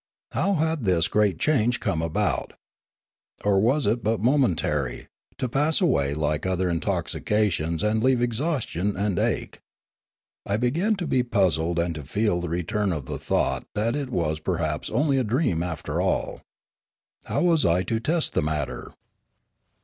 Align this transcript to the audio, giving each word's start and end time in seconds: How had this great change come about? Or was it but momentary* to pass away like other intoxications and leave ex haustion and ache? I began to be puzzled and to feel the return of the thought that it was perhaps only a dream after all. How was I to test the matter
How 0.31 0.55
had 0.55 0.85
this 0.85 1.07
great 1.07 1.37
change 1.37 1.79
come 1.79 2.01
about? 2.01 2.53
Or 3.43 3.59
was 3.59 3.85
it 3.85 4.03
but 4.03 4.19
momentary* 4.19 5.09
to 5.37 5.47
pass 5.47 5.79
away 5.79 6.15
like 6.15 6.43
other 6.43 6.67
intoxications 6.69 7.83
and 7.83 8.03
leave 8.03 8.19
ex 8.19 8.39
haustion 8.39 8.95
and 8.97 9.19
ache? 9.19 9.59
I 10.43 10.57
began 10.57 10.95
to 10.95 11.05
be 11.05 11.21
puzzled 11.21 11.77
and 11.77 11.93
to 11.93 12.01
feel 12.01 12.41
the 12.41 12.49
return 12.49 12.91
of 12.91 13.05
the 13.05 13.19
thought 13.19 13.67
that 13.75 13.95
it 13.95 14.09
was 14.09 14.39
perhaps 14.39 14.89
only 14.89 15.19
a 15.19 15.23
dream 15.23 15.61
after 15.61 16.01
all. 16.01 16.41
How 17.25 17.41
was 17.43 17.63
I 17.63 17.83
to 17.83 17.99
test 17.99 18.33
the 18.33 18.41
matter 18.41 18.95